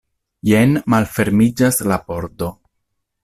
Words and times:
Jen 0.51 0.71
malfermiĝas 0.93 1.79
la 1.91 1.99
pordo. 2.09 2.49